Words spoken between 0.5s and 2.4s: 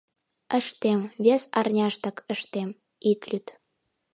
Ыштем, вес арняштак